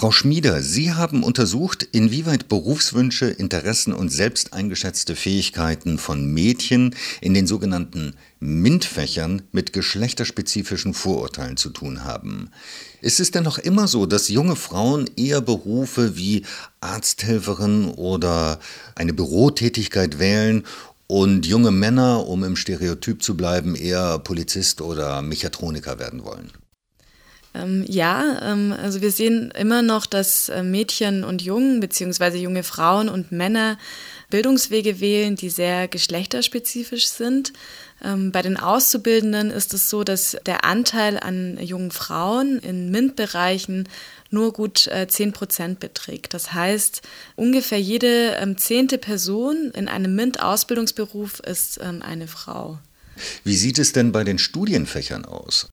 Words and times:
Frau 0.00 0.12
Schmieder, 0.12 0.62
Sie 0.62 0.94
haben 0.94 1.22
untersucht, 1.22 1.86
inwieweit 1.92 2.48
Berufswünsche, 2.48 3.26
Interessen 3.26 3.92
und 3.92 4.08
selbst 4.08 4.54
eingeschätzte 4.54 5.14
Fähigkeiten 5.14 5.98
von 5.98 6.24
Mädchen 6.24 6.94
in 7.20 7.34
den 7.34 7.46
sogenannten 7.46 8.14
MINT-Fächern 8.38 9.42
mit 9.52 9.74
geschlechterspezifischen 9.74 10.94
Vorurteilen 10.94 11.58
zu 11.58 11.68
tun 11.68 12.02
haben. 12.02 12.48
Ist 13.02 13.20
es 13.20 13.30
denn 13.30 13.44
noch 13.44 13.58
immer 13.58 13.88
so, 13.88 14.06
dass 14.06 14.30
junge 14.30 14.56
Frauen 14.56 15.04
eher 15.18 15.42
Berufe 15.42 16.16
wie 16.16 16.46
Arzthelferin 16.80 17.90
oder 17.90 18.58
eine 18.94 19.12
Bürotätigkeit 19.12 20.18
wählen 20.18 20.64
und 21.08 21.44
junge 21.44 21.72
Männer, 21.72 22.26
um 22.26 22.42
im 22.42 22.56
Stereotyp 22.56 23.22
zu 23.22 23.36
bleiben, 23.36 23.74
eher 23.74 24.18
Polizist 24.20 24.80
oder 24.80 25.20
Mechatroniker 25.20 25.98
werden 25.98 26.24
wollen? 26.24 26.50
Ähm, 27.54 27.84
ja, 27.88 28.52
ähm, 28.52 28.72
also 28.72 29.00
wir 29.00 29.10
sehen 29.10 29.50
immer 29.58 29.82
noch, 29.82 30.06
dass 30.06 30.48
äh, 30.48 30.62
Mädchen 30.62 31.24
und 31.24 31.42
Jungen 31.42 31.80
beziehungsweise 31.80 32.38
junge 32.38 32.62
Frauen 32.62 33.08
und 33.08 33.32
Männer 33.32 33.76
Bildungswege 34.30 35.00
wählen, 35.00 35.34
die 35.34 35.50
sehr 35.50 35.88
geschlechterspezifisch 35.88 37.08
sind. 37.08 37.52
Ähm, 38.02 38.30
bei 38.30 38.42
den 38.42 38.56
Auszubildenden 38.56 39.50
ist 39.50 39.74
es 39.74 39.90
so, 39.90 40.04
dass 40.04 40.36
der 40.46 40.64
Anteil 40.64 41.18
an 41.18 41.58
jungen 41.60 41.90
Frauen 41.90 42.60
in 42.60 42.90
MINT-Bereichen 42.90 43.88
nur 44.30 44.52
gut 44.52 44.86
äh, 44.86 45.08
10 45.08 45.32
Prozent 45.32 45.80
beträgt. 45.80 46.32
Das 46.34 46.52
heißt, 46.52 47.02
ungefähr 47.34 47.80
jede 47.80 48.36
ähm, 48.36 48.56
zehnte 48.56 48.96
Person 48.96 49.72
in 49.74 49.88
einem 49.88 50.14
MINT-Ausbildungsberuf 50.14 51.40
ist 51.40 51.80
ähm, 51.82 52.00
eine 52.02 52.28
Frau. 52.28 52.78
Wie 53.42 53.56
sieht 53.56 53.80
es 53.80 53.92
denn 53.92 54.12
bei 54.12 54.22
den 54.22 54.38
Studienfächern 54.38 55.24
aus? 55.24 55.68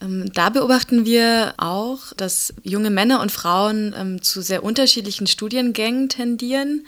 Ähm, 0.00 0.32
da 0.32 0.50
beobachten 0.50 1.04
wir 1.04 1.54
auch, 1.56 2.12
dass 2.16 2.54
junge 2.62 2.90
Männer 2.90 3.20
und 3.20 3.32
Frauen 3.32 3.94
ähm, 3.96 4.22
zu 4.22 4.42
sehr 4.42 4.62
unterschiedlichen 4.62 5.26
Studiengängen 5.26 6.08
tendieren. 6.08 6.86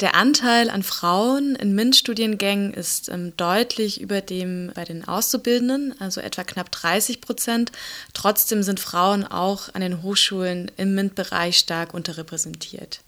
Der 0.00 0.16
Anteil 0.16 0.70
an 0.70 0.82
Frauen 0.82 1.54
in 1.54 1.74
MINT-Studiengängen 1.76 2.74
ist 2.74 3.08
ähm, 3.08 3.32
deutlich 3.36 4.00
über 4.00 4.20
dem 4.20 4.72
bei 4.74 4.84
den 4.84 5.06
Auszubildenden, 5.06 5.94
also 6.00 6.20
etwa 6.20 6.42
knapp 6.42 6.72
30 6.72 7.20
Prozent. 7.20 7.70
Trotzdem 8.12 8.64
sind 8.64 8.80
Frauen 8.80 9.24
auch 9.24 9.72
an 9.72 9.82
den 9.82 10.02
Hochschulen 10.02 10.70
im 10.76 10.96
MINT-Bereich 10.96 11.58
stark 11.58 11.94
unterrepräsentiert. 11.94 13.02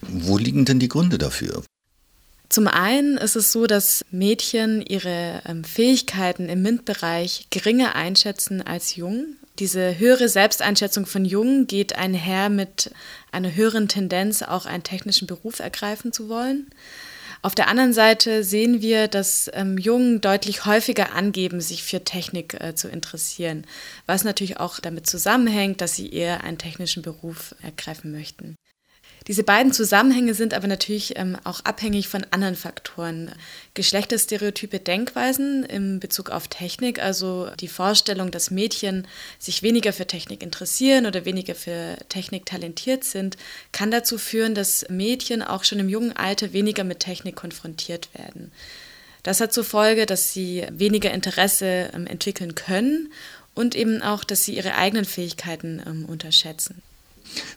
Wo 0.00 0.38
liegen 0.38 0.64
denn 0.64 0.80
die 0.80 0.88
Gründe 0.88 1.18
dafür? 1.18 1.62
Zum 2.52 2.68
einen 2.68 3.16
ist 3.16 3.34
es 3.34 3.50
so, 3.50 3.66
dass 3.66 4.04
Mädchen 4.10 4.82
ihre 4.82 5.40
ähm, 5.46 5.64
Fähigkeiten 5.64 6.50
im 6.50 6.60
MINT-Bereich 6.60 7.46
geringer 7.48 7.94
einschätzen 7.94 8.60
als 8.60 8.94
Jungen. 8.94 9.38
Diese 9.58 9.98
höhere 9.98 10.28
Selbsteinschätzung 10.28 11.06
von 11.06 11.24
Jungen 11.24 11.66
geht 11.66 11.96
einher 11.96 12.50
mit 12.50 12.90
einer 13.30 13.54
höheren 13.54 13.88
Tendenz, 13.88 14.42
auch 14.42 14.66
einen 14.66 14.82
technischen 14.82 15.26
Beruf 15.26 15.60
ergreifen 15.60 16.12
zu 16.12 16.28
wollen. 16.28 16.66
Auf 17.40 17.54
der 17.54 17.68
anderen 17.68 17.94
Seite 17.94 18.44
sehen 18.44 18.82
wir, 18.82 19.08
dass 19.08 19.50
ähm, 19.54 19.78
Jungen 19.78 20.20
deutlich 20.20 20.66
häufiger 20.66 21.14
angeben, 21.14 21.62
sich 21.62 21.82
für 21.82 22.04
Technik 22.04 22.60
äh, 22.60 22.74
zu 22.74 22.86
interessieren, 22.88 23.66
was 24.04 24.24
natürlich 24.24 24.60
auch 24.60 24.78
damit 24.78 25.06
zusammenhängt, 25.06 25.80
dass 25.80 25.96
sie 25.96 26.12
eher 26.12 26.44
einen 26.44 26.58
technischen 26.58 27.02
Beruf 27.02 27.54
ergreifen 27.62 28.12
möchten. 28.12 28.56
Diese 29.28 29.44
beiden 29.44 29.72
Zusammenhänge 29.72 30.34
sind 30.34 30.52
aber 30.52 30.66
natürlich 30.66 31.16
ähm, 31.16 31.36
auch 31.44 31.60
abhängig 31.64 32.08
von 32.08 32.26
anderen 32.30 32.56
Faktoren. 32.56 33.30
Geschlechterstereotype 33.74 34.80
Denkweisen 34.80 35.64
in 35.64 36.00
Bezug 36.00 36.30
auf 36.30 36.48
Technik, 36.48 37.00
also 37.00 37.48
die 37.60 37.68
Vorstellung, 37.68 38.30
dass 38.30 38.50
Mädchen 38.50 39.06
sich 39.38 39.62
weniger 39.62 39.92
für 39.92 40.06
Technik 40.06 40.42
interessieren 40.42 41.06
oder 41.06 41.24
weniger 41.24 41.54
für 41.54 41.96
Technik 42.08 42.46
talentiert 42.46 43.04
sind, 43.04 43.36
kann 43.70 43.90
dazu 43.90 44.18
führen, 44.18 44.54
dass 44.54 44.86
Mädchen 44.88 45.42
auch 45.42 45.64
schon 45.64 45.78
im 45.78 45.88
jungen 45.88 46.16
Alter 46.16 46.52
weniger 46.52 46.82
mit 46.82 47.00
Technik 47.00 47.36
konfrontiert 47.36 48.08
werden. 48.14 48.50
Das 49.22 49.40
hat 49.40 49.52
zur 49.52 49.64
Folge, 49.64 50.06
dass 50.06 50.32
sie 50.32 50.66
weniger 50.72 51.12
Interesse 51.12 51.90
ähm, 51.94 52.08
entwickeln 52.08 52.56
können 52.56 53.12
und 53.54 53.76
eben 53.76 54.02
auch, 54.02 54.24
dass 54.24 54.44
sie 54.44 54.56
ihre 54.56 54.74
eigenen 54.74 55.04
Fähigkeiten 55.04 55.80
ähm, 55.86 56.06
unterschätzen. 56.06 56.82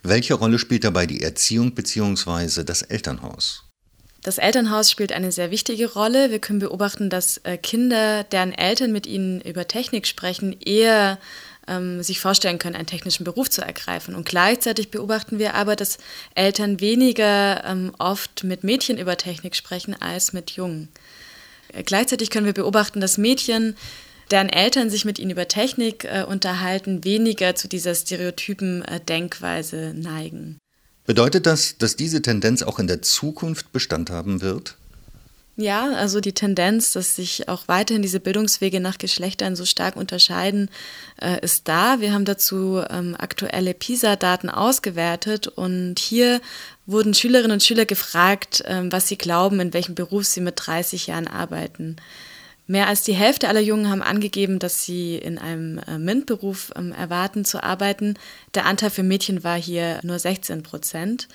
Welche 0.03 0.33
Rolle 0.35 0.59
spielt 0.59 0.83
dabei 0.83 1.05
die 1.05 1.21
Erziehung 1.21 1.73
bzw. 1.73 2.63
das 2.63 2.81
Elternhaus? 2.81 3.63
Das 4.25 4.39
Elternhaus 4.39 4.89
spielt 4.89 5.11
eine 5.11 5.31
sehr 5.31 5.51
wichtige 5.51 5.93
Rolle. 5.93 6.31
Wir 6.31 6.39
können 6.39 6.57
beobachten, 6.57 7.11
dass 7.11 7.37
äh, 7.43 7.57
Kinder, 7.57 8.23
deren 8.23 8.53
Eltern 8.53 8.91
mit 8.91 9.05
ihnen 9.05 9.39
über 9.41 9.67
Technik 9.67 10.07
sprechen, 10.07 10.55
eher 10.59 11.19
ähm, 11.67 12.01
sich 12.01 12.19
vorstellen 12.19 12.57
können, 12.57 12.75
einen 12.75 12.87
technischen 12.87 13.23
Beruf 13.23 13.51
zu 13.51 13.61
ergreifen. 13.61 14.15
Und 14.15 14.25
gleichzeitig 14.25 14.89
beobachten 14.89 15.37
wir 15.37 15.53
aber, 15.53 15.75
dass 15.75 15.99
Eltern 16.33 16.79
weniger 16.79 17.63
ähm, 17.65 17.93
oft 17.99 18.43
mit 18.43 18.63
Mädchen 18.63 18.97
über 18.97 19.15
Technik 19.15 19.55
sprechen 19.55 19.95
als 19.99 20.33
mit 20.33 20.51
Jungen. 20.51 20.89
Äh, 21.73 21.83
gleichzeitig 21.83 22.29
können 22.29 22.47
wir 22.47 22.53
beobachten, 22.53 23.01
dass 23.01 23.19
Mädchen 23.19 23.75
deren 24.31 24.49
Eltern 24.49 24.89
sich 24.89 25.05
mit 25.05 25.19
ihnen 25.19 25.31
über 25.31 25.47
Technik 25.47 26.05
äh, 26.05 26.23
unterhalten, 26.27 27.03
weniger 27.03 27.55
zu 27.55 27.67
dieser 27.67 27.95
stereotypen 27.95 28.83
äh, 28.83 28.99
Denkweise 28.99 29.93
neigen. 29.95 30.57
Bedeutet 31.05 31.45
das, 31.45 31.77
dass 31.77 31.95
diese 31.95 32.21
Tendenz 32.21 32.63
auch 32.63 32.79
in 32.79 32.87
der 32.87 33.01
Zukunft 33.01 33.71
Bestand 33.71 34.09
haben 34.09 34.41
wird? 34.41 34.77
Ja, 35.57 35.93
also 35.93 36.19
die 36.19 36.33
Tendenz, 36.33 36.91
dass 36.91 37.15
sich 37.15 37.47
auch 37.47 37.69
weiterhin 37.69 38.01
diese 38.01 38.19
Bildungswege 38.19 38.81
nach 38.81 38.97
Geschlechtern 38.97 39.55
so 39.55 39.63
stark 39.63 39.95
unterscheiden, 39.95 40.69
äh, 41.21 41.39
ist 41.41 41.69
da. 41.69 42.01
Wir 42.01 42.11
haben 42.11 42.25
dazu 42.25 42.81
ähm, 42.89 43.15
aktuelle 43.17 43.73
PISA-Daten 43.73 44.49
ausgewertet 44.49 45.47
und 45.47 45.97
hier 45.99 46.41
wurden 46.85 47.13
Schülerinnen 47.13 47.53
und 47.53 47.63
Schüler 47.63 47.85
gefragt, 47.85 48.63
ähm, 48.65 48.91
was 48.91 49.07
sie 49.07 49.17
glauben, 49.17 49.61
in 49.61 49.73
welchem 49.73 49.95
Beruf 49.95 50.25
sie 50.25 50.41
mit 50.41 50.55
30 50.57 51.07
Jahren 51.07 51.27
arbeiten. 51.27 51.95
Mehr 52.67 52.87
als 52.87 53.03
die 53.03 53.13
Hälfte 53.13 53.47
aller 53.47 53.61
Jungen 53.61 53.89
haben 53.89 54.01
angegeben, 54.01 54.57
dass 54.57 54.83
sie 54.83 55.15
in 55.17 55.37
einem 55.37 55.77
äh, 55.79 55.99
MINT-Beruf 55.99 56.71
ähm, 56.75 56.91
erwarten 56.91 57.45
zu 57.45 57.63
arbeiten. 57.63 58.15
Der 58.55 58.65
Anteil 58.65 58.89
für 58.89 59.03
Mädchen 59.03 59.43
war 59.43 59.57
hier 59.57 59.99
nur 60.03 60.17
16 60.17 60.63
Prozent. 60.63 61.27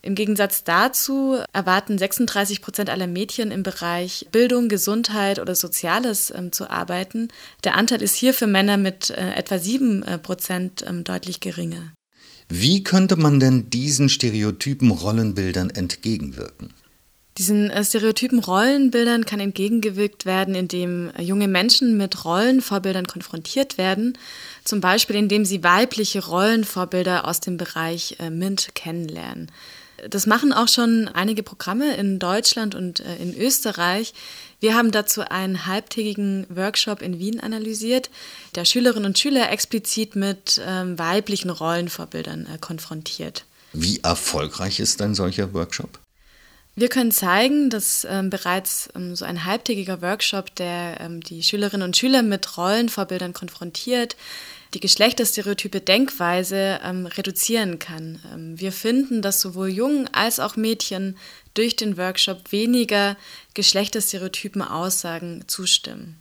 Im 0.00 0.14
Gegensatz 0.14 0.62
dazu 0.62 1.38
erwarten 1.52 1.98
36 1.98 2.62
Prozent 2.62 2.90
aller 2.90 3.06
Mädchen 3.06 3.50
im 3.50 3.62
Bereich 3.62 4.28
Bildung, 4.30 4.68
Gesundheit 4.68 5.38
oder 5.38 5.54
Soziales 5.54 6.32
ähm, 6.36 6.52
zu 6.52 6.70
arbeiten. 6.70 7.28
Der 7.64 7.74
Anteil 7.74 8.02
ist 8.02 8.14
hier 8.14 8.34
für 8.34 8.46
Männer 8.46 8.76
mit 8.76 9.10
äh, 9.10 9.32
etwa 9.34 9.58
7 9.58 10.02
äh, 10.02 10.18
Prozent 10.18 10.84
ähm, 10.86 11.02
deutlich 11.02 11.40
geringer. 11.40 11.92
Wie 12.48 12.82
könnte 12.82 13.16
man 13.16 13.40
denn 13.40 13.70
diesen 13.70 14.08
stereotypen 14.08 14.90
Rollenbildern 14.90 15.70
entgegenwirken? 15.70 16.72
Diesen 17.38 17.70
äh, 17.70 17.84
stereotypen 17.84 18.40
Rollenbildern 18.40 19.24
kann 19.24 19.38
entgegengewirkt 19.38 20.26
werden, 20.26 20.56
indem 20.56 21.12
äh, 21.16 21.22
junge 21.22 21.46
Menschen 21.46 21.96
mit 21.96 22.24
Rollenvorbildern 22.24 23.06
konfrontiert 23.06 23.78
werden, 23.78 24.18
zum 24.64 24.80
Beispiel 24.80 25.14
indem 25.14 25.44
sie 25.44 25.62
weibliche 25.62 26.24
Rollenvorbilder 26.24 27.28
aus 27.28 27.38
dem 27.38 27.56
Bereich 27.56 28.16
äh, 28.18 28.30
MINT 28.30 28.74
kennenlernen. 28.74 29.52
Das 30.10 30.26
machen 30.26 30.52
auch 30.52 30.68
schon 30.68 31.08
einige 31.08 31.42
Programme 31.42 31.96
in 31.96 32.20
Deutschland 32.20 32.76
und 32.76 33.00
in 33.00 33.36
Österreich. 33.36 34.14
Wir 34.60 34.76
haben 34.76 34.92
dazu 34.92 35.22
einen 35.22 35.66
halbtägigen 35.66 36.46
Workshop 36.50 37.02
in 37.02 37.18
Wien 37.18 37.40
analysiert, 37.40 38.08
der 38.54 38.64
Schülerinnen 38.64 39.06
und 39.06 39.18
Schüler 39.18 39.50
explizit 39.50 40.14
mit 40.14 40.60
ähm, 40.64 40.96
weiblichen 41.00 41.50
Rollenvorbildern 41.50 42.46
konfrontiert. 42.60 43.44
Wie 43.72 43.98
erfolgreich 43.98 44.78
ist 44.78 45.02
ein 45.02 45.16
solcher 45.16 45.52
Workshop? 45.52 45.98
Wir 46.78 46.88
können 46.88 47.10
zeigen, 47.10 47.70
dass 47.70 48.06
ähm, 48.08 48.30
bereits 48.30 48.88
ähm, 48.94 49.16
so 49.16 49.24
ein 49.24 49.44
halbtägiger 49.44 50.00
Workshop, 50.00 50.54
der 50.54 51.00
ähm, 51.00 51.20
die 51.20 51.42
Schülerinnen 51.42 51.84
und 51.84 51.96
Schüler 51.96 52.22
mit 52.22 52.56
Rollenvorbildern 52.56 53.32
konfrontiert, 53.32 54.14
die 54.74 54.78
geschlechterstereotype 54.78 55.80
Denkweise 55.80 56.78
ähm, 56.84 57.06
reduzieren 57.06 57.80
kann. 57.80 58.20
Ähm, 58.32 58.60
wir 58.60 58.70
finden, 58.70 59.22
dass 59.22 59.40
sowohl 59.40 59.70
Jungen 59.70 60.06
als 60.14 60.38
auch 60.38 60.54
Mädchen 60.54 61.18
durch 61.54 61.74
den 61.74 61.96
Workshop 61.96 62.52
weniger 62.52 63.16
geschlechterstereotypen 63.54 64.62
Aussagen 64.62 65.42
zustimmen. 65.48 66.16